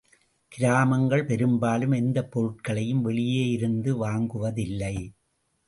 [0.51, 4.95] கிராமங்கள் பெரும்பாலும் எந்தப் பொருட்களையும் வெளியே இருந்து வாங்குவதில்லை.